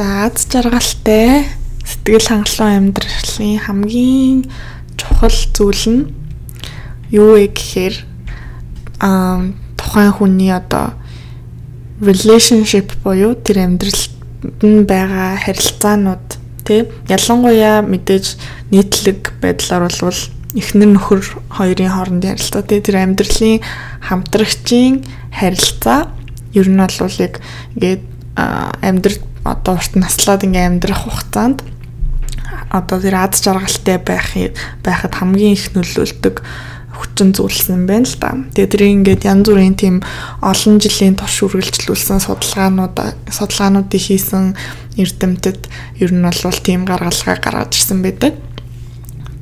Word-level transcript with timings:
За 0.00 0.24
аз 0.24 0.48
жаргалтай. 0.48 1.44
Сэтгэл 1.84 2.24
хангалуун 2.24 2.88
амьдралын 2.88 3.60
хамгийн 3.60 4.38
чухал 4.96 5.36
зүйл 5.52 5.84
нь 5.92 6.08
юу 7.12 7.36
вэ 7.36 7.52
гэхээр 7.52 7.94
аа 9.04 9.52
тухайн 9.76 10.12
хүний 10.16 10.56
одоо 10.56 10.96
relationship 12.00 12.96
буюу 13.04 13.36
тэр 13.44 13.60
амьдралд 13.60 14.64
нь 14.64 14.88
байгаа 14.88 15.36
харилцаанууд 15.36 16.28
тий 16.64 16.88
ялангуяа 17.12 17.84
мэдээж 17.84 18.40
нийтлэг 18.72 19.36
байдлаар 19.44 19.84
бол 19.84 20.20
эхнэр 20.56 20.96
нөхөр 20.96 21.20
хоёрын 21.60 21.92
хоорондын 21.92 22.40
харилцаа 22.40 22.64
тий 22.64 22.80
тэр 22.80 23.04
амьдралын 23.04 23.60
хамтрагчийн 24.00 25.04
харилцаа 25.28 26.08
ер 26.56 26.72
нь 26.72 26.80
бол 26.80 27.16
яг 27.20 27.44
ингээд 27.76 28.02
амьдрал 28.80 29.20
одоо 29.44 29.74
урт 29.76 29.96
наслаад 29.96 30.44
ингээм 30.44 30.80
амьдрах 30.80 31.04
хугацаанд 31.04 31.64
одоо 32.70 32.98
тэр 33.00 33.16
аз 33.18 33.42
жаргалтай 33.42 33.98
байх 33.98 34.30
байхад 34.84 35.14
хамгийн 35.14 35.56
их 35.58 35.74
нөлөөлдөг 35.74 36.42
хүчин 37.00 37.32
зүйлсэн 37.32 37.88
байна 37.88 38.04
л 38.04 38.16
да. 38.20 38.36
Тэгээ 38.54 38.70
тэрийг 38.70 38.94
ингээд 39.00 39.24
янз 39.24 39.46
бүрийн 39.48 39.76
тийм 39.78 39.96
олон 40.44 40.76
жилийн 40.78 41.16
турш 41.16 41.40
үргэлжлүүлсэн 41.48 42.20
судалгаанууд 42.20 42.96
судалгаануудыг 43.32 44.02
хийсэн 44.04 44.54
эрдэмтэд 45.00 45.60
ер 46.02 46.10
нь 46.12 46.22
бол 46.22 46.60
тийм 46.60 46.84
гаргалгаа 46.84 47.36
гаргаж 47.40 47.72
ирсэн 47.72 48.04
байдаг. 48.04 48.36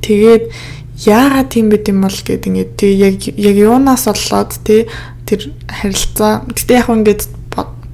Тэгээд 0.07 0.45
яагаад 1.03 1.49
тийм 1.51 1.67
байд 1.69 1.89
юм 1.91 2.01
бол 2.07 2.15
гэд 2.15 2.47
ингээд 2.47 2.71
тэг 2.79 2.93
яг 2.95 3.17
яг 3.35 3.57
юунаас 3.59 4.07
болоод 4.07 4.51
тий 4.63 4.87
тэр 5.27 5.51
харилцаа 5.67 6.47
гэтээ 6.47 6.79
яг 6.79 6.89
ингээд 6.89 7.23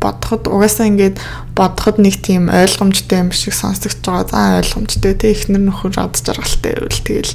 бодоход 0.04 0.52
угаасаа 0.52 0.92
ингээд 0.92 1.16
бодоход 1.56 1.96
нэг 1.96 2.20
тийм 2.20 2.52
ойлгомжтой 2.52 3.24
юм 3.24 3.32
шиг 3.32 3.56
сонсогдож 3.56 4.04
байгаа. 4.04 4.28
За 4.28 4.60
ойлгомжтой 4.60 5.14
те 5.16 5.33
ихнэр 5.33 5.64
нөхөр 5.64 5.96
ад 5.96 6.20
жаргалтай 6.20 6.77
байвал 6.77 7.00
тэгэл 7.00 7.33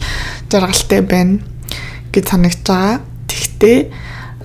жаргалтай 0.53 1.01
байна 1.01 1.41
гэж 2.13 2.25
санагч 2.29 2.61
байгаа. 2.61 3.01
Тэгтээ 3.25 3.79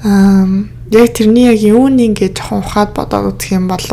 яг 0.05 1.09
тэрний 1.13 1.53
яг 1.53 1.61
юуны 1.61 2.09
ингээд 2.09 2.41
жоохон 2.41 2.65
ухаад 2.65 2.91
бодоод 2.97 3.37
үзэх 3.37 3.57
юм 3.61 3.69
бол 3.69 3.85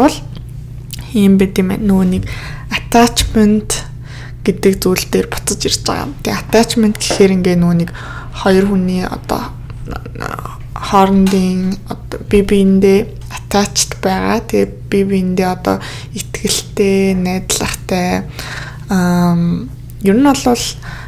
юм 1.11 1.35
байт 1.35 1.59
юм 1.59 1.75
нөгөө 1.75 2.07
нэг 2.07 2.23
attachment 2.71 3.83
гэдэг 4.43 4.73
зүйл 4.81 5.05
дээр 5.11 5.27
буцаж 5.27 5.59
ирж 5.67 5.83
байгаа. 5.85 6.11
Тэгээ 6.23 6.39
attachment 6.39 6.95
гэхээр 6.97 7.35
ингээ 7.39 7.55
нөгөө 7.59 7.77
нэг 7.83 7.89
хоёр 8.43 8.65
хүний 8.71 9.03
одоо 9.05 9.51
хоорондын 10.75 11.77
одоо 11.87 12.19
бие 12.27 12.43
биендээ 12.43 12.99
attached 13.31 13.97
байгаа. 14.03 14.43
Тэгээ 14.43 14.67
бие 14.91 15.05
биендээ 15.07 15.47
одоо 15.47 15.79
итгэлтэй, 16.13 17.15
найдлахтай 17.15 18.27
ам 18.91 19.71
ер 20.03 20.17
нь 20.17 20.27
бол 20.27 20.65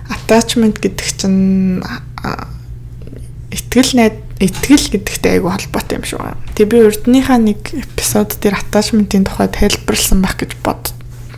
attachment 0.07 0.77
гэдэг 0.79 1.07
чинь 1.19 1.83
итгэл 3.53 3.91
найд 3.97 4.17
итгэл 4.39 4.87
гэдэгтэй 4.91 5.39
айгүй 5.39 5.51
холбоотой 5.51 5.97
юм 6.01 6.05
шиг 6.07 6.19
байна. 6.19 6.41
Тэгээ 6.57 6.71
би 6.71 6.77
урдныхаа 6.89 7.37
нэг 7.37 7.61
эпизод 7.73 8.37
дээр 8.41 8.59
attachment-ийн 8.59 9.25
тухай 9.25 9.47
тайлбарласан 9.47 10.19
байх 10.25 10.37
гэж 10.41 10.57
бод 10.65 10.93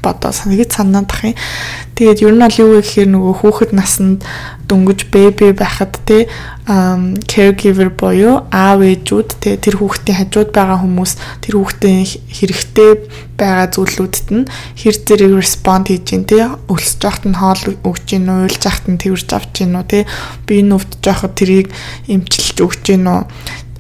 бодоо 0.06 0.32
санагд 0.32 0.70
санаад 0.70 1.10
ах 1.10 1.26
юм. 1.26 1.34
Тэгээд 1.98 2.22
ер 2.22 2.34
нь 2.38 2.44
бол 2.46 2.62
юу 2.62 2.72
гэхээр 2.78 3.10
нөгөө 3.10 3.34
хүүхэд 3.42 3.72
наснд 3.74 4.22
дөнгөж 4.70 5.10
бэби 5.14 5.54
байхад 5.54 5.98
те 6.06 6.28
caregiver 6.66 7.94
буюу 7.94 8.50
аав 8.50 8.82
ээжүүд 8.82 9.30
те 9.38 9.54
тэр 9.62 9.78
хүүхдийн 9.78 10.18
хажууд 10.18 10.50
байгаа 10.50 10.82
хүмүүс 10.82 11.12
тэр 11.46 11.62
хүүхдийн 11.62 12.02
хэрэгтэй 12.06 12.92
байгаа 13.38 13.68
зүйлүүдэд 13.70 14.28
нь 14.34 14.50
хэр 14.74 14.96
зэрэг 15.06 15.34
respond 15.38 15.86
хийж 15.94 16.04
гин 16.10 16.26
те 16.26 16.50
өлсөж 16.66 17.02
явахт 17.06 17.26
нь 17.30 17.38
хоол 17.38 17.64
өгч 17.86 18.06
гин 18.18 18.26
үү 18.34 18.50
уйлж 18.50 18.62
явахт 18.66 18.86
нь 18.90 18.98
тэрж 18.98 19.30
авч 19.30 19.54
гин 19.62 19.78
үү 19.78 19.86
те 19.86 20.00
би 20.50 20.66
нүвдж 20.66 21.06
явахд 21.06 21.38
тэрийг 21.38 21.68
эмчилж 22.10 22.58
өгч 22.66 22.82
гин 22.90 23.06
үү 23.06 23.22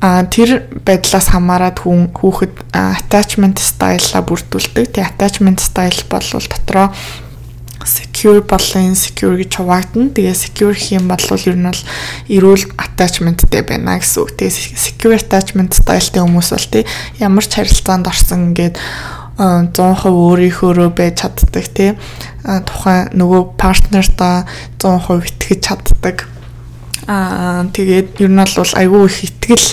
а 0.06 0.22
тэр 0.30 0.70
байдлаас 0.86 1.34
хамаарат 1.34 1.82
хүн 1.82 2.14
хүүхэд 2.14 2.78
attachment 2.78 3.58
style-а 3.58 4.22
бүрдүүлдэг. 4.22 4.94
Тэгээ 4.94 5.10
attachment 5.18 5.58
style 5.58 5.98
бол 6.14 6.22
дотроо 6.22 6.94
secure 7.86 8.46
болон 8.46 8.94
insecure 8.94 9.34
гэж 9.34 9.58
хуваагдана. 9.58 10.14
Тэгээ 10.14 10.38
secure 10.38 10.78
гэх 10.78 10.94
юм 10.94 11.10
бол 11.10 11.26
ер 11.26 11.58
нь 11.58 11.66
бол 11.66 11.82
эрүүл 12.30 12.66
attachmentтэй 12.78 13.66
байна 13.66 13.98
гэсэн 13.98 14.22
үг. 14.22 14.38
Тэгээ 14.38 14.78
secure 14.78 15.18
attachment 15.18 15.74
style-тэй 15.74 16.22
хүмүүс 16.22 16.54
бол 16.54 16.70
тий 16.70 16.86
ямар 17.18 17.46
ч 17.50 17.58
харилцаанд 17.58 18.06
орсон 18.06 18.54
ингээд 18.54 18.78
100% 19.42 20.06
өөрийнхөөрөө 20.06 20.90
байж 20.94 21.26
чаддаг 21.26 21.66
тий 21.74 21.98
тухайн 22.46 23.10
нөгөө 23.18 23.58
партнерта 23.58 24.46
100% 24.78 25.34
итгэж 25.34 25.60
чаддаг 25.66 26.35
Аа 27.06 27.70
тэгээд 27.70 28.18
ер 28.26 28.32
нь 28.34 28.42
бол 28.42 28.74
айгүй 28.74 29.06
их 29.06 29.18
итгэл. 29.30 29.70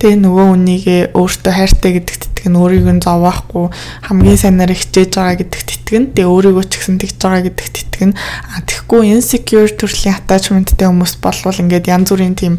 Тэг 0.00 0.16
нөгөө 0.16 0.46
үнийгээ 0.56 1.02
өөртөө 1.12 1.52
хайртай 1.52 2.00
гэдэгт 2.00 2.22
итгэн 2.40 2.56
өөрийгөө 2.56 2.94
нь 2.96 3.04
зовохгүй 3.04 3.68
хамгийн 4.08 4.40
сайнаар 4.40 4.72
хичээж 4.72 5.12
байгаа 5.12 5.36
гэдэгт 5.44 5.68
итгэн 5.76 6.04
тэг 6.16 6.24
өөрийгөө 6.24 6.64
ч 6.64 6.72
гэсэн 6.80 6.96
тэгж 6.96 7.16
байгаа 7.20 7.44
гэдэгт 7.44 7.74
итгэн 8.00 8.16
а 8.16 8.64
тэгэхгүй 8.64 9.12
insecure 9.12 9.68
төрлийн 9.68 10.16
attachmentтэй 10.16 10.88
хүмүүс 10.88 11.20
болвол 11.20 11.60
ингээд 11.60 11.92
янз 11.92 12.08
бүрийн 12.08 12.32
тийм 12.32 12.56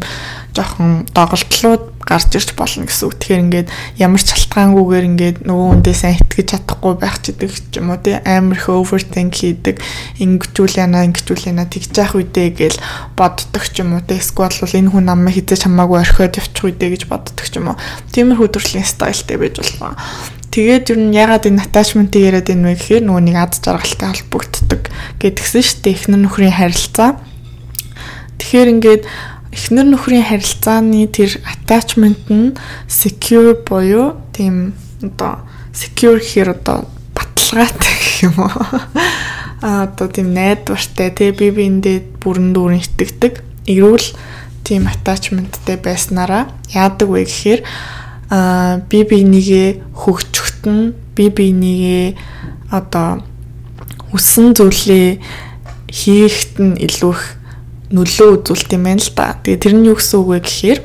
жоохон 0.54 1.10
доголдлууд 1.10 1.90
гарч 2.06 2.34
ирж 2.36 2.54
болно 2.54 2.86
гэсэн 2.86 3.08
үг. 3.08 3.14
Тэгэхээр 3.18 3.44
ингээд 3.46 3.68
ямар 3.98 4.20
ч 4.22 4.36
шалтгаангүйгээр 4.36 5.08
ингээд 5.10 5.36
нөгөө 5.46 5.66
хүндээ 5.70 5.96
сайн 5.96 6.18
итгэж 6.20 6.46
чадахгүй 6.52 6.94
байх 6.98 7.16
ч 7.22 7.32
гэдэг 7.32 7.50
ч 7.50 7.74
юм 7.80 7.90
уу 7.90 7.98
тий 8.02 8.18
амар 8.20 8.58
их 8.58 8.68
overthink 8.68 9.32
хийдэг 9.38 9.80
ингэжүүл 10.20 10.76
яна 10.82 11.06
ингэжүүл 11.08 11.48
яна 11.50 11.64
тэгж 11.66 11.94
яах 11.96 12.14
үедээ 12.18 12.48
гэж 12.58 12.74
боддог 13.16 13.64
ч 13.64 13.80
юм 13.80 13.96
уу 13.96 14.04
тий 14.04 14.18
эсвэл 14.20 14.50
бол 14.50 14.76
энэ 14.76 14.90
хүн 14.92 15.06
намайг 15.08 15.40
хизээж 15.40 15.62
хамаагүй 15.66 15.98
орхиод 16.04 16.36
явчих 16.36 16.64
үедээ 16.68 16.90
гэж 17.00 17.02
боддог 17.08 17.46
ч 17.48 17.54
юм 17.56 17.72
уу. 17.72 17.80
Тиймэрхүү 18.12 18.48
төрлийн 18.50 18.84
стайлтэй 18.84 19.38
байж 19.40 19.56
болно. 19.62 19.96
Тэгээд 20.52 20.92
ер 20.92 20.98
нь 21.00 21.16
ягаад 21.16 21.48
энэ 21.48 21.64
attachment-ийг 21.64 22.28
яриад 22.28 22.52
байна 22.52 22.68
вэ 22.68 22.76
гэхээр 22.76 23.04
нөгөө 23.08 23.24
нэг 23.24 23.36
аз 23.40 23.56
жаргалтай 23.64 24.08
холбогддог 24.12 24.82
гэдгсэн 25.16 25.64
шүү 25.64 25.80
дээ. 25.80 25.96
Эхнэр 25.96 26.20
нөхрийн 26.28 26.52
харилцаа. 26.52 27.10
Тэгэхээр 28.36 28.72
ингээд 28.76 29.02
эхнэр 29.48 29.86
нөхрийн 29.88 30.28
харилцааны 30.28 31.08
тэр 31.08 31.40
attachment 31.48 32.28
нь 32.28 32.52
secure 32.84 33.56
буюу 33.64 34.20
тийм 34.36 34.76
одоо 35.00 35.40
secure 35.72 36.20
гэхээр 36.20 36.56
одоо 36.56 36.84
баталгаатай 37.16 37.96
гэх 38.00 38.28
юм 38.28 38.36
уу 38.36 38.52
а 39.62 39.86
одоо 39.86 40.08
тийм 40.08 40.34
найдвартай 40.34 41.12
тий 41.16 41.30
би 41.30 41.48
биэндээ 41.48 42.18
бүрэн 42.18 42.50
дүүрэн 42.56 42.82
итгэдэг 42.82 43.44
эрүүл 43.68 44.08
тийм 44.64 44.88
attachmentтэй 44.90 45.76
байснараа 45.78 46.50
яадаг 46.72 47.08
вэ 47.08 47.24
гэхээр 47.28 47.60
а 48.32 48.80
би 48.88 49.04
бинийгээ 49.04 49.92
хөгжөхтөн 49.92 50.96
би 51.12 51.28
бинийгээ 51.28 52.16
одоо 52.72 53.20
хүссэн 54.08 54.56
зүйлээ 54.56 55.20
хийхэд 55.92 56.54
нь 56.56 56.80
илүү 56.80 57.12
их 57.12 57.22
нөлөө 57.92 58.28
үзүүлт 58.40 58.72
юм 58.72 58.88
байна 58.88 59.04
л 59.04 59.12
да. 59.12 59.36
Тэгээ 59.36 59.60
тэр 59.60 59.74
нь 59.76 59.84
юу 59.84 60.00
гэсэн 60.00 60.16
үг 60.16 60.28
вэ 60.32 60.38
гэхээр 60.48 60.80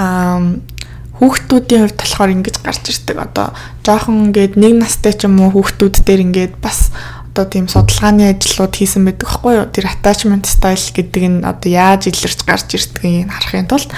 аа 0.00 0.40
хүүхдүүдийн 1.20 1.82
хувьд 1.84 2.00
болохоор 2.00 2.34
ингэж 2.40 2.56
гарч 2.64 2.84
ирдэг. 2.88 3.16
Одоо 3.20 3.52
жоохон 3.84 4.32
ингээд 4.32 4.56
нэг 4.56 4.80
настай 4.80 5.12
ч 5.12 5.28
юм 5.28 5.36
уу 5.44 5.52
хүүхдүүд 5.52 6.04
дээр 6.08 6.24
ингээд 6.24 6.54
бас 6.60 6.92
одоо 7.36 7.44
тийм 7.44 7.68
судалгааны 7.68 8.32
ажлууд 8.32 8.72
хийсэн 8.72 9.04
байдаг 9.04 9.28
байхгүй 9.28 9.52
юу? 9.60 9.68
Тэр 9.68 9.92
attachment 9.92 10.48
style 10.48 10.88
гэдэг 10.96 11.24
нь 11.24 11.44
одоо 11.44 11.68
яаж 11.68 12.08
илэрч 12.08 12.40
гарч 12.48 12.68
ирдгийг 12.72 13.28
харахын 13.28 13.68
тулд 13.68 13.92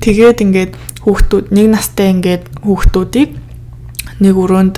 тэгээд 0.00 0.38
ингээд 0.44 0.72
хүүхдүүд 1.04 1.46
нэг 1.54 1.66
настай 1.76 2.10
ингээд 2.16 2.44
хүүхдүүдийг 2.64 3.30
нэг 4.20 4.34
өрөөнд 4.36 4.76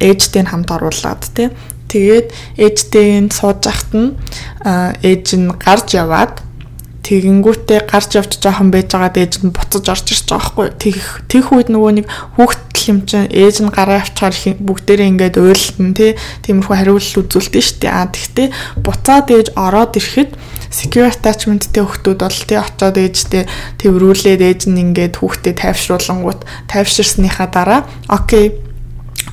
ээжтэй 0.00 0.44
хамт 0.48 0.70
оруулаад 0.72 1.22
тий 1.34 1.48
Тэгээд 1.88 2.28
ээжтэйг 2.60 3.32
сууж 3.32 3.64
ахт 3.64 3.90
нь 3.96 4.12
ээж 5.00 5.26
нь 5.40 5.48
гарч 5.56 5.96
яваад 5.96 6.44
тэгэнгүүтээ 7.00 7.88
гарч 7.88 8.20
явж 8.20 8.36
жоохон 8.36 8.68
байж 8.68 8.92
байгаа 8.92 9.16
ээж 9.16 9.40
нь 9.40 9.56
буцаж 9.56 9.88
орж 9.88 10.06
ирж 10.12 10.28
байгаа 10.28 10.52
байхгүй. 10.52 10.68
Тэгэх 10.76 11.08
тех 11.32 11.48
үед 11.48 11.72
нөгөө 11.72 11.92
нэг 11.96 12.06
хүүхдэл 12.36 12.67
юм 12.88 13.04
чинь 13.08 13.28
ээж 13.28 13.62
нь 13.62 13.70
гараа 13.72 14.02
авчаар 14.02 14.34
бүгдээрээ 14.60 15.10
ингээд 15.12 15.36
уйлтан 15.40 15.92
тий 15.94 16.16
тиймэрхүү 16.44 16.76
хариулт 16.76 17.16
үзүүлдэг 17.20 17.62
шүү 17.64 17.78
дээ. 17.84 17.92
А 17.92 18.08
тэгтээ 18.08 18.48
буцаад 18.82 19.26
ээж 19.30 19.48
ороод 19.56 19.96
ирэхэд 20.00 20.30
secure 20.68 21.08
attachmentтэй 21.08 21.82
хүүхдүүд 21.84 22.18
бол 22.20 22.40
тий 22.44 22.58
очоод 22.60 22.96
ээжтэй 23.00 23.44
тэрврүүлээд 23.80 24.40
ээж 24.44 24.60
нь 24.68 24.92
ингээд 24.92 25.16
хүүхдэд 25.16 25.64
тайвшруулангууд 25.64 26.40
тайвширсныхаа 26.68 27.48
дараа 27.48 27.80
окей 28.12 28.67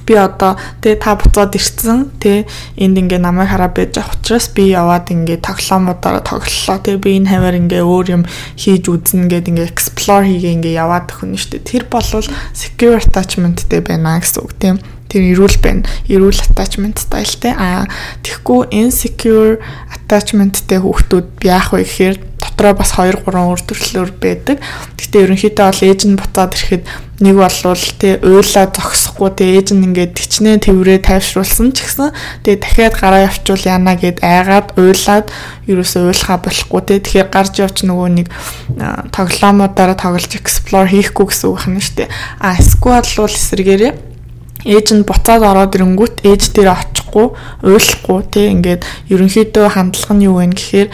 би 0.06 0.14
одоо 0.16 0.54
тэгээ 0.86 1.02
та 1.02 1.18
буцаад 1.18 1.58
ирсэн 1.58 2.14
тэгээ 2.22 2.46
энд 2.86 2.96
ингээ 3.02 3.20
намайг 3.20 3.50
хараа 3.50 3.74
байж 3.74 3.98
авах 3.98 4.16
учраас 4.22 4.48
би 4.54 4.70
яваад 4.72 5.10
ингээ 5.10 5.42
тоглоомудаараа 5.42 6.24
тоглолоо 6.24 6.78
тэгээ 6.86 7.02
би 7.02 7.10
энэ 7.20 7.30
хаваар 7.34 7.60
ингээ 7.60 7.84
өөр 7.84 8.08
юм 8.16 8.24
хийж 8.56 8.86
үзнэ 8.86 9.28
гэд 9.28 9.50
ингээ 9.50 9.70
explore 9.74 10.26
хийгээ 10.30 10.56
ингээ 10.62 10.78
яваад 10.78 11.10
өхөн 11.10 11.34
нь 11.34 11.42
штэ 11.42 11.66
тэр 11.66 11.90
болвол 11.90 12.30
secure 12.54 13.02
attachmentтэй 13.02 13.82
байна 13.82 14.22
гэсэн 14.22 14.46
үг 14.46 14.54
тийм 14.62 14.78
Тэр 15.06 15.32
эрүүл 15.32 15.58
байна. 15.62 15.86
Эрүүл 16.10 16.42
attachment 16.44 16.98
стайлтай. 17.00 17.54
А 17.56 17.86
тэгэхгүй 18.26 18.74
insecure 18.74 19.62
attachmentтэй 19.94 20.82
хүүхдүүд 20.82 21.46
яах 21.46 21.72
вэ 21.72 21.86
гэхээр 21.86 22.16
дотроо 22.56 22.74
бас 22.74 22.96
2 22.96 23.20
3 23.28 23.36
өөр 23.36 23.62
төрлөөр 23.68 24.12
байдаг. 24.16 24.58
Гэхдээ 24.96 25.24
ерөнхийдөө 25.28 25.66
бол 25.68 25.84
ээж 25.84 26.02
нь 26.08 26.16
буцаад 26.16 26.56
ирэхэд 26.56 26.84
нэг 27.20 27.36
болвол 27.36 27.86
тий 28.00 28.16
уйлаа 28.24 28.66
зогсохгүй 28.72 29.30
тий 29.36 29.50
ээж 29.60 29.76
нь 29.76 29.84
ингээд 29.88 30.16
тичнээ 30.16 30.64
тэрврээ 30.64 31.00
тайвшруулсан 31.04 31.76
ч 31.76 31.84
гэсэн 31.84 32.12
тий 32.44 32.56
дахиад 32.56 32.96
гараа 32.96 33.28
явчвал 33.28 33.64
яана 33.64 33.96
гэд 33.96 34.20
айгаад 34.24 34.76
уйлаад 34.80 35.32
ерөөсөө 35.68 36.12
уйлахаа 36.12 36.40
болохгүй 36.44 36.82
тий 36.88 37.00
тэгэхээр 37.04 37.30
гарч 37.32 37.54
явч 37.60 37.78
нөгөө 37.88 38.10
нэг 38.20 38.28
тоглоомуудаараа 39.16 39.96
тоглож 40.00 40.32
explore 40.36 40.92
хийхгүй 40.92 41.26
гэсэн 41.32 41.48
үг 41.52 41.60
шүү 41.64 41.96
дээ. 42.04 42.10
А 42.40 42.56
эсвэл 42.60 43.04
бол 43.20 43.32
эсрэгээрээ 43.32 43.94
ээж 44.66 44.88
нь 44.98 45.08
буцаад 45.08 45.44
ороод 45.44 45.76
ирэнгүүт 45.76 46.26
ээж 46.26 46.52
дээр 46.52 46.74
очихгүй 47.16 47.28
уйлахгүй 47.64 48.20
тий 48.32 48.52
ингээд 48.52 48.84
ерөнхийдөө 49.10 49.68
хандлага 49.72 50.14
нь 50.16 50.26
юу 50.28 50.40
вэ 50.40 50.52
гэхээр 50.52 50.90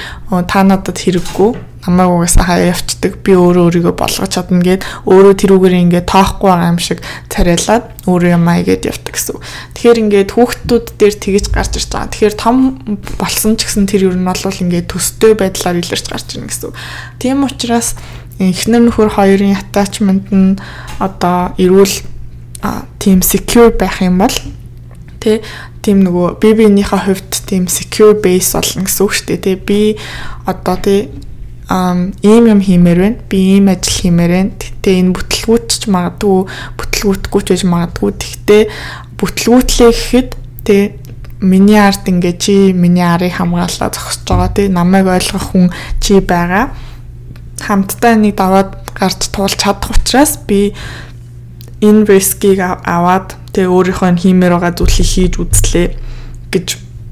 та 0.45 0.61
надад 0.63 0.97
хэрэггүй 1.01 1.49
намайг 1.81 2.13
угаасаа 2.13 2.45
хаяа 2.45 2.77
явцдаг 2.77 3.25
би 3.25 3.33
өөрөө 3.33 3.65
өөрийгөө 3.65 3.95
болгож 3.97 4.29
чадна 4.29 4.61
гэд 4.61 4.85
өөрөө 5.09 5.33
тэрүүгээр 5.41 5.81
ингээд 5.89 6.05
тоохгүй 6.13 6.49
байгаа 6.53 6.69
юм 6.69 6.77
шиг 6.77 7.01
царайлаад 7.33 8.05
өөрөө 8.05 8.31
юмаа 8.37 8.61
игээд 8.61 8.85
явдаг 8.85 9.17
гэсэн. 9.17 9.41
Тэгэхээр 9.73 10.01
ингээд 10.05 10.29
хүүхдүүд 10.29 10.85
дээр 11.01 11.15
тэгэж 11.17 11.45
гарч 11.49 11.73
ирж 11.81 11.89
байгаа. 11.89 12.13
Тэгэхээр 12.13 12.35
том 12.37 12.57
болсон 13.17 13.57
ч 13.57 13.65
гэсэн 13.65 13.89
тэр 13.89 14.01
юу 14.05 14.13
нь 14.13 14.21
бол 14.21 14.37
ингээд 14.45 14.93
төстэй 14.93 15.33
байдлаар 15.33 15.81
илэрч 15.81 16.05
гарч 16.05 16.27
ирнэ 16.37 16.53
гэсэн. 16.53 16.77
Тийм 17.17 17.49
учраас 17.49 17.97
эхнэр 18.37 18.85
нөхөр 18.85 19.17
хоёрын 19.17 19.57
attachment 19.57 20.29
нь 20.29 20.61
одоо 21.01 21.57
эрүүл 21.57 22.05
тийм 23.01 23.25
secure 23.25 23.73
байх 23.73 24.01
юм 24.05 24.21
бол 24.21 24.33
тэ 25.17 25.41
тийм 25.81 26.05
нөгөө 26.05 26.37
би 26.41 26.49
биенийхээ 26.57 27.01
хувьд 27.09 27.31
тийм 27.49 27.65
secure 27.67 28.15
base 28.21 28.53
болно 28.55 28.85
гэсэн 28.85 29.03
үг 29.05 29.13
шүү 29.13 29.27
дээ. 29.27 29.41
Тэ 29.41 29.53
би 29.65 29.79
одоо 30.45 30.77
тэ 30.77 31.09
ийм 32.21 32.43
юм 32.49 32.61
хиймээр 32.61 32.99
байна. 33.01 33.19
Би 33.29 33.57
ийм 33.57 33.67
ажил 33.73 33.97
хиймээр 34.01 34.31
байна. 34.31 34.57
Тэгтээ 34.61 34.95
энэ 35.01 35.15
бүтлгүүтч 35.17 35.81
магадгүй 35.89 36.39
бүтлгүүтгүй 36.77 37.41
ч 37.41 37.47
байж 37.51 37.63
магадгүй. 37.65 38.11
Тэгтээ 38.13 38.63
бүтлгүүтлээ 39.17 39.91
гэхэд 39.91 40.29
тэг 40.65 41.01
миний 41.41 41.79
арт 41.81 42.05
ингээ 42.05 42.37
чи 42.37 42.73
миний 42.73 43.01
арыг 43.01 43.33
хамгаалаа 43.33 43.89
зогсож 43.89 44.29
байгаа 44.29 44.49
тий 44.53 44.67
намайг 44.69 45.09
ойлгох 45.09 45.49
хүн 45.51 45.73
чи 45.97 46.21
байгаа 46.21 46.69
хамтдаа 47.65 48.13
нэг 48.13 48.37
даваад 48.37 48.77
гарч 48.93 49.33
туулж 49.33 49.57
чадах 49.57 49.89
учраас 49.89 50.37
би 50.45 50.73
энэ 51.81 52.05
рискийг 52.05 52.61
аваад 52.61 53.40
тэг 53.53 53.67
өөрийнхөө 53.67 54.15
хиймээр 54.17 54.55
байгаа 54.55 54.73
зүйлийг 54.75 55.07
хийж 55.07 55.33
үзлээ 55.39 55.87
гэж 56.51 56.67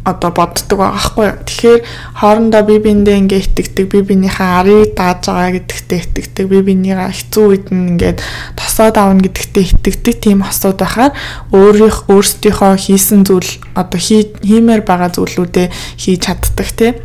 одоо 0.10 0.32
боддог 0.32 0.80
байгаа 0.80 1.04
хгүй 1.04 1.26
юу. 1.28 1.38
Тэгэхээр 1.44 1.82
хоорондоо 2.20 2.64
би 2.64 2.76
биендээ 2.80 3.20
ингээ 3.20 3.44
итгэдэг, 3.46 3.86
би 3.92 4.00
биенийхээ 4.02 4.50
арыг 4.60 4.96
дааж 4.96 5.28
байгаа 5.28 5.52
гэдэгтээ 5.60 6.00
итгэдэг, 6.00 6.46
би 6.48 6.60
биенийгаа 6.64 7.12
хэцүү 7.12 7.44
үед 7.46 7.68
нь 7.70 8.00
ингээд 8.00 8.24
тосоод 8.56 8.96
авна 8.96 9.22
гэдэгтээ 9.28 9.66
итгэдэг 9.76 10.16
тийм 10.24 10.40
хосууд 10.48 10.80
байхаар 10.80 11.14
өөрийнх 11.52 12.10
өөрсдийнхөө 12.10 12.74
хийсэн 12.80 13.28
зүйл 13.28 13.52
одоо 13.76 14.00
хиймээр 14.00 14.82
байгаа 14.88 15.12
зүйлүүдээ 15.14 15.68
хийж 16.00 16.20
чаддаг 16.24 16.70
тийм 16.74 16.96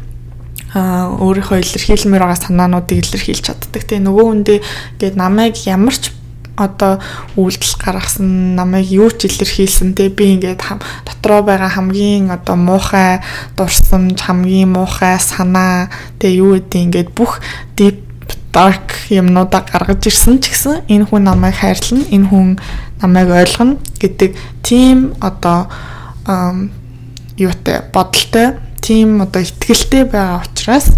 өөрийнхөө 0.74 1.62
илэрхийлмээр 1.62 2.22
байгаа 2.22 2.40
санаануудыг 2.50 2.98
илэрхийлж 2.98 3.46
чаддаг. 3.46 3.82
Тэгээ 3.86 4.06
нөгөө 4.10 4.24
хүндээ 4.26 4.58
ингээд 4.98 5.14
намайг 5.14 5.54
ямар 5.70 5.94
ч 5.94 6.10
одоо 6.56 7.02
үйлдэл 7.36 7.74
гаргасан 7.82 8.54
намайг 8.54 8.86
юу 8.90 9.10
ч 9.10 9.26
илэрхийлсэн 9.26 9.94
те 9.94 10.08
би 10.08 10.34
ингээд 10.38 10.62
дотроо 11.06 11.42
байгаа 11.42 11.68
хамгийн 11.68 12.30
одоо 12.30 12.56
муухай 12.56 13.20
дурсамж 13.56 14.20
хамгийн 14.22 14.70
муухай 14.72 15.18
санаа 15.18 15.90
те 16.18 16.30
юу 16.34 16.54
гэдэг 16.54 16.80
ингээд 16.82 17.10
бүх 17.14 17.42
deep 17.76 18.04
dark 18.54 19.10
юмнуудаа 19.10 19.66
гаргаж 19.66 20.06
ирсэн 20.06 20.38
ч 20.38 20.54
гэсэн 20.54 20.86
энэ 20.86 21.10
хүн 21.10 21.26
намайг 21.26 21.58
хайрлана 21.58 22.06
энэ 22.06 22.28
хүн 22.30 22.48
намайг 23.02 23.28
ойлгоно 23.34 23.82
гэдэг 23.98 24.38
тийм 24.62 25.18
одоо 25.18 25.66
юутай 27.36 27.82
бодолтой 27.92 28.62
тийм 28.80 29.22
одоо 29.26 29.42
ихтгэлтэй 29.42 30.04
байгаа 30.06 30.46
учраас 30.46 30.94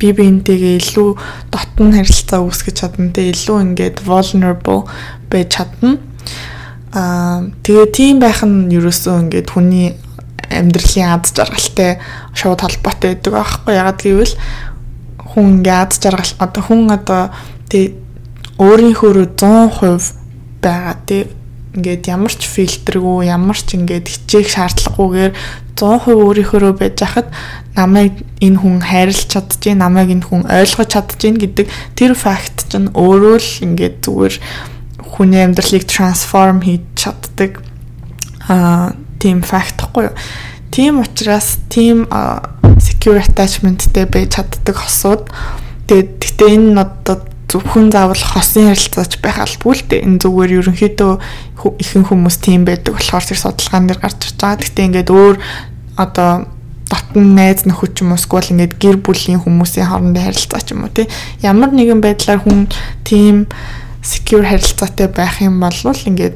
би 0.00 0.12
биентэйгээ 0.16 0.80
илүү 0.80 1.08
дотн 1.52 1.92
харилцаа 1.94 2.40
үүсгэж 2.42 2.74
чадна 2.80 3.12
те 3.12 3.28
илүү 3.30 3.58
ингээд 3.70 4.02
vulnerable 4.08 4.88
байж 5.30 5.48
чадна. 5.60 5.98
Аа 6.96 7.46
тэгээ 7.62 7.88
тийм 7.94 8.16
байх 8.24 8.42
нь 8.42 8.72
ерөөсөө 8.74 9.16
ингээд 9.28 9.48
хүний 9.52 9.94
амьдралын 10.50 11.14
аз 11.14 11.30
жаргалтай 11.36 12.00
шууд 12.34 12.60
холбоотой 12.64 13.14
байдаг 13.14 13.34
аахгүй 13.38 13.74
ягаад 13.78 14.00
гэвэл 14.02 14.34
хүн 15.30 15.46
ингээд 15.62 15.78
аз 15.86 16.00
жаргал 16.02 16.32
одоо 16.42 16.62
хүн 16.66 16.82
одоо 16.90 17.22
тэг 17.70 17.94
өөрийнхөө 18.58 19.30
100% 19.38 20.18
байгаа 20.64 20.96
тэг 21.06 21.30
ингээд 21.78 22.02
ямар 22.10 22.34
ч 22.34 22.42
фильтргүй 22.50 23.30
ямар 23.30 23.54
ч 23.54 23.78
ингээд 23.78 24.10
хичээх 24.10 24.48
шаардлагагүйгээр 24.50 25.32
100% 25.80 26.12
өөрийнхөө 26.12 26.72
байж 26.76 27.00
хахад 27.00 27.28
намайг 27.74 28.20
энэ 28.44 28.60
хүн 28.60 28.78
хайрлаж 28.84 29.26
чадчих, 29.26 29.74
намайг 29.74 30.12
энэ 30.12 30.26
хүн 30.28 30.44
ойлгож 30.44 30.88
чадчих 30.92 31.40
гэдэг 31.40 31.66
тэр 31.96 32.12
факт 32.14 32.68
чинь 32.68 32.92
өөрөө 32.92 33.36
л 33.40 33.50
ингээд 33.64 33.96
зүгээр 34.04 34.34
хүний 35.00 35.42
амьдралыг 35.42 35.84
трансформ 35.88 36.60
хийж 36.60 36.84
чаддаг 36.94 37.64
аа 38.48 38.92
тийм 39.20 39.42
факт 39.42 39.80
гэхгүй 39.80 40.12
юу. 40.12 40.16
Тийм 40.70 41.00
учраас 41.02 41.58
тийм 41.68 42.06
secure 42.78 43.20
attachmentтэй 43.20 44.06
байж 44.06 44.38
чаддаг 44.38 44.76
хосууд 44.76 45.28
тэгээд 45.88 46.10
гэтээ 46.22 46.50
энэ 46.56 46.80
одоо 46.80 47.16
зөвхөн 47.50 47.90
заавал 47.90 48.22
хосын 48.22 48.70
харилцаач 48.70 49.18
байх 49.18 49.42
албагүй 49.42 49.74
л 49.74 49.86
дээ. 49.90 50.06
Энэ 50.06 50.20
зүгээр 50.22 50.50
ерөнхийдөө 50.62 51.12
ихэнх 51.82 52.08
хүмүүс 52.14 52.36
тийм 52.38 52.62
байдаг 52.64 52.94
болохоор 52.94 53.26
тэр 53.26 53.40
судалгаан 53.42 53.90
дээр 53.90 54.00
гарч 54.00 54.18
ирж 54.30 54.38
байгаа. 54.38 54.62
Гэтэ 54.62 54.86
ингээд 54.86 55.10
өөр 55.10 55.36
одоо 55.98 56.32
дотн 56.90 57.34
найз 57.38 57.66
нөхөд 57.66 57.94
ч 57.94 58.02
юм 58.02 58.14
уу 58.14 58.18
эсвэл 58.18 58.50
ингээд 58.54 58.74
гэр 58.82 58.96
бүлийн 58.98 59.42
хүмүүсийн 59.42 59.86
хоорондын 59.86 60.26
харилцаа 60.26 60.60
ч 60.62 60.74
юм 60.74 60.86
уу 60.86 60.90
тий 60.90 61.06
ямар 61.42 61.70
нэгэн 61.70 62.02
байдлаар 62.02 62.42
хүн 62.42 62.66
тийм 63.06 63.46
secure 64.02 64.46
харилцаатай 64.46 65.06
байх 65.06 65.38
юм 65.38 65.62
бол 65.62 65.74
ингээд 65.78 66.34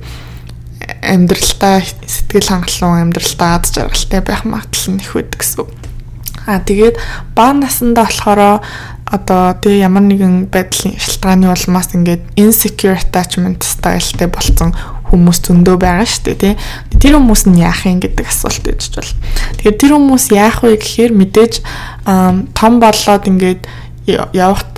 амьдралдаа 1.02 1.82
сэтгэл 2.06 2.50
хангалуун 2.54 3.10
амьдралдаа 3.10 3.58
аз 3.58 3.74
жаргалтай 3.74 4.20
байх 4.22 4.44
магадлал 4.46 4.94
нь 4.94 5.02
их 5.02 5.12
байдаг 5.16 5.40
гэсэн. 5.42 5.66
Аа 6.46 6.60
тэгээд 6.60 6.96
бага 7.34 7.64
насндаа 7.64 8.04
болохоор 8.04 8.60
одоо 9.14 9.54
тэг 9.62 9.78
ямар 9.78 10.02
нэгэн 10.02 10.50
байдлын 10.50 10.98
шалтгааны 10.98 11.48
улмаас 11.48 11.94
ингээд 11.94 12.34
insecure 12.34 12.98
attachment 12.98 13.62
styleтэй 13.62 14.28
болсон 14.28 14.74
хүмүүс 15.14 15.38
зөндөө 15.46 15.76
байгаа 15.78 16.08
шүү 16.08 16.24
дээ 16.26 16.38
тий. 16.42 16.54
Тэр 16.98 17.16
хүмүүс 17.22 17.46
нь 17.46 17.62
яах 17.62 17.86
юм 17.86 18.02
гэдэг 18.02 18.26
асуулт 18.26 18.66
ээж 18.66 18.82
бол. 18.98 19.12
Тэгэхээр 19.62 19.78
тэр 19.78 19.92
хүмүүс 19.94 20.24
яах 20.34 20.58
вэ 20.66 20.74
гэхээр 20.82 21.12
мэдээж 21.14 21.54
том 22.58 22.72
боллоод 22.82 23.24
ингээд 23.30 23.62
явах 24.34 24.73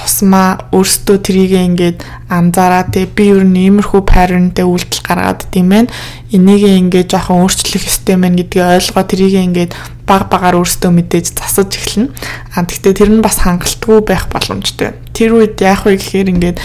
тусмаа 0.00 0.72
өөрсдөө 0.72 1.16
трийг 1.20 1.52
ингээд 1.52 1.98
анзаараа 2.32 2.88
тий 2.88 3.04
би 3.04 3.28
ер 3.28 3.44
нь 3.44 3.68
иймэрхүү 3.68 4.00
паренттэй 4.08 4.64
үйлдэл 4.64 5.04
гаргаад 5.04 5.44
тийм 5.52 5.76
ээ 5.76 5.92
энийг 6.32 6.64
ингээд 6.64 7.12
жоохон 7.12 7.44
өөрчлөх 7.44 7.84
ёстой 7.84 8.16
мэн 8.16 8.40
гэдгийг 8.40 8.64
ойлгоо 8.80 9.04
трийг 9.04 9.36
ингээд 9.36 9.76
баг 10.08 10.32
багаар 10.32 10.56
өөрсдөө 10.56 10.90
мэдээж 10.90 11.36
засаж 11.36 11.70
эхэлнэ. 11.76 12.08
А 12.56 12.64
тэгтээ 12.64 12.96
тэр 12.96 13.10
нь 13.12 13.20
бас 13.20 13.44
хангалтгүй 13.44 14.00
байх 14.08 14.32
боломжтой. 14.32 14.96
Тэр 15.12 15.36
үед 15.36 15.60
яах 15.60 15.84
вэ 15.84 16.00
гэхээр 16.00 16.32
ингээд 16.32 16.56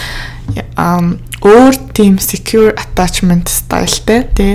өөр 1.44 1.74
team 1.92 2.16
secure 2.16 2.72
attachment 2.74 3.46
styleтэй 3.52 4.20
тий 4.32 4.52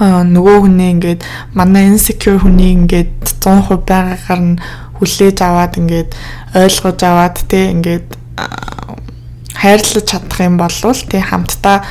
нөгөө 0.00 0.66
хүнээ 0.66 0.90
ингээд 0.98 1.20
манай 1.54 1.86
insecure 1.86 2.42
хүнийг 2.42 2.90
ингээд 2.90 3.10
100% 3.38 3.86
байгаагаар 3.86 4.42
нь 4.42 4.58
хүлээж 4.98 5.38
аваад 5.42 5.74
ингээд 5.80 6.10
ойлгож 6.54 7.00
аваад 7.02 7.36
тий 7.50 7.70
ингээд 7.74 8.06
хайрлаж 9.54 10.04
чадах 10.04 10.40
юм 10.40 10.56
бол 10.58 10.78
тий 11.10 11.22
хамтдаа 11.22 11.84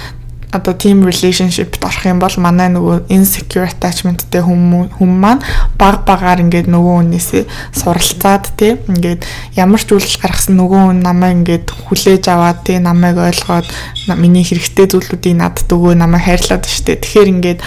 одоо 0.54 0.74
team 0.74 1.04
relationship 1.04 1.82
орох 1.82 2.06
юм 2.06 2.20
бол 2.22 2.36
манай 2.38 2.70
нөгөө 2.70 3.10
insecure 3.10 3.66
attachmentтэй 3.66 4.46
хүмүүс 4.46 5.02
хүм 5.02 5.12
маань 5.18 5.42
баг 5.82 6.06
багаар 6.06 6.46
ингээд 6.46 6.70
нөгөө 6.70 6.94
хүнээсээ 7.02 7.44
суралцаад 7.74 8.54
тий 8.54 8.78
ингээд 8.78 9.26
ямар 9.58 9.82
ч 9.82 9.90
үйлдэл 9.98 10.22
гаргасан 10.22 10.56
нөгөө 10.62 10.82
хүн 10.94 11.02
намайг 11.02 11.34
ингээд 11.42 11.66
хүлээж 11.90 12.24
аваад 12.30 12.62
тий 12.70 12.78
намайг 12.78 13.18
ойлгоод 13.18 13.68
миний 14.14 14.46
хэрэгтэй 14.46 14.86
зүйлүүдийг 14.94 15.42
надад 15.42 15.74
өгөө 15.74 15.98
намайг 15.98 16.22
хайрлаад 16.22 16.70
штэ 16.70 17.02
тэгэхээр 17.02 17.34
ингээд 17.34 17.60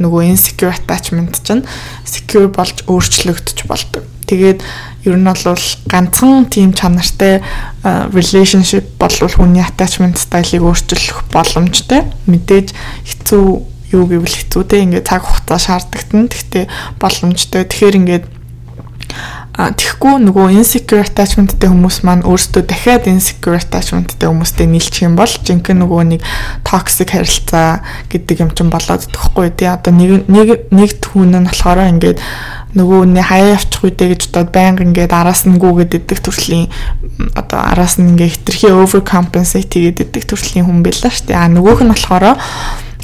нөгөө 0.00 0.32
insecure 0.32 0.72
attachment 0.72 1.44
чинь 1.44 1.66
secure 2.08 2.48
болж 2.48 2.88
өөрчлөгдөж 2.88 3.68
болдог. 3.68 4.17
Тэгээд 4.28 4.60
ер 5.08 5.16
нь 5.16 5.24
бол 5.24 5.64
ганцхан 5.88 6.46
тийм 6.52 6.76
чанартай 6.76 7.40
relationship 8.12 8.84
болвол 9.00 9.32
хүний 9.32 9.64
attachment 9.64 10.20
style-ыг 10.20 10.62
өөрчилөх 10.62 11.32
боломжтой. 11.32 12.04
Мэдээж 12.28 12.76
хэцүү 12.76 13.44
юу 13.96 14.04
гэвэл 14.04 14.36
хэцүүтэй 14.36 14.84
ингээд 14.84 15.08
цаг 15.08 15.24
хугацаа 15.24 15.58
шаардлагатан. 15.58 16.28
Гэхдээ 16.28 16.64
боломжтой. 17.00 17.64
Тэгэхээр 17.64 17.98
ингээд 18.04 18.24
тэгэхгүй 19.58 20.22
нөгөө 20.22 20.54
insecure 20.54 21.02
attachmentтэй 21.02 21.66
хүмүүс 21.66 22.06
маань 22.06 22.22
өөрсдөө 22.22 22.62
дахиад 22.70 23.10
insecure 23.10 23.58
attachmentтэй 23.58 24.30
хүмүүстэй 24.30 24.70
нийлчих 24.70 25.02
юм 25.02 25.18
бол 25.18 25.26
жинхэнэ 25.26 25.82
нөгөө 25.82 26.02
нэг 26.14 26.22
toxic 26.62 27.10
харилцаа 27.10 27.82
гэдэг 28.06 28.38
юм 28.38 28.54
чинь 28.54 28.70
болоод 28.70 29.10
төгхгүй 29.10 29.50
тий 29.58 29.66
одоо 29.66 29.90
нэг 29.90 30.30
нэг 30.30 30.70
нэг 30.70 31.02
түүн 31.02 31.34
нь 31.42 31.48
болохоор 31.50 31.90
ингээд 31.90 32.22
нөгөө 32.76 33.08
нэ 33.16 33.22
хаяа 33.24 33.56
явчих 33.56 33.80
үедээ 33.80 34.08
гэж 34.12 34.22
бодоод 34.28 34.50
байнга 34.52 34.84
ингээд 34.84 35.12
араас 35.16 35.48
нь 35.48 35.56
гүгээд 35.56 36.04
идэх 36.04 36.20
төрлийн 36.20 36.68
одоо 37.32 37.60
араас 37.64 37.96
нь 37.96 38.12
ингээд 38.12 38.44
хитрхи 38.44 38.68
overcompensate 38.68 39.72
хийгээд 39.72 40.04
идэх 40.04 40.24
төрлийн 40.28 40.68
хүн 40.68 40.84
байлаа 40.84 41.08
шүү 41.08 41.32
дээ. 41.32 41.40
А 41.40 41.48
нөгөөх 41.48 41.80
нь 41.80 41.92
болохоор 41.92 42.36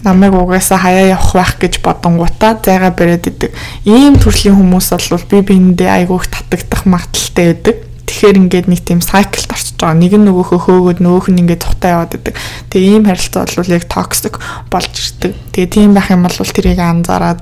намайг 0.04 0.34
угаасаа 0.36 0.78
хаяа 0.78 1.16
явах 1.16 1.32
байх 1.32 1.56
гэж 1.56 1.80
бодонгуудаа 1.80 2.60
зайгаа 2.60 2.92
бариад 2.92 3.24
идэг. 3.24 3.56
Ийм 3.88 4.20
төрлийн 4.20 4.54
хүмүүс 4.60 4.92
бол 4.92 5.24
би 5.32 5.40
биендээ 5.40 5.90
айгүй 6.04 6.20
их 6.20 6.28
татагдах 6.28 6.84
магадaltaй 6.84 7.46
байдаг. 7.56 7.76
Тэгэхээр 8.04 8.36
ингээд 8.36 8.68
нэг 8.68 8.80
тийм 8.84 9.00
cyclд 9.00 9.48
орчиж 9.48 9.80
байгаа. 9.80 9.96
Нэг 9.96 10.12
нь 10.12 10.28
нөгөөхөө 10.28 10.60
хөөгөөд 10.60 11.00
нөгөөх 11.00 11.26
нь 11.32 11.40
ингээд 11.40 11.64
цухтаа 11.64 11.90
яваад 12.04 12.12
идэг. 12.20 12.36
Тэгээ 12.68 12.92
ийм 13.00 13.04
харилцаа 13.08 13.48
бол 13.48 13.72
яг 13.72 13.84
toxic 13.88 14.34
болж 14.68 14.92
ирдэг. 14.92 15.32
Тэгээ 15.56 15.72
тийм 15.72 15.96
байх 15.96 16.12
юм 16.12 16.28
бол 16.28 16.36
тэрийг 16.36 16.78
анзаараад 16.84 17.40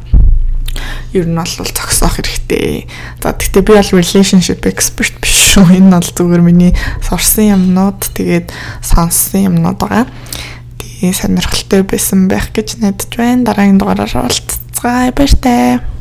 ер 1.13 1.27
нь 1.29 1.37
бол 1.37 1.47
зогсоох 1.47 2.17
хэрэгтэй. 2.19 2.89
За 3.23 3.33
тэгтээ 3.33 3.63
би 3.63 3.73
бол 3.77 3.93
relationship 3.99 4.63
expert 4.65 5.15
биш 5.21 5.57
шүү. 5.57 5.77
Энэ 5.77 5.93
бол 5.93 6.11
зүгээр 6.17 6.43
миний 6.43 6.73
сурсан 7.05 7.53
юмнууд 7.57 8.01
тэгээд 8.17 8.53
сонссон 8.81 9.53
юмнууд 9.53 9.79
байгаа 9.79 10.07
сонирхолтой 11.11 11.83
байсан 11.83 12.29
байх 12.31 12.55
гэж 12.55 12.79
найдаж 12.79 13.11
байна. 13.19 13.43
Дараагийн 13.43 13.79
дугаараар 13.83 14.23
уулзцгаая 14.23 15.11
баяр 15.11 15.35
таа. 15.43 15.92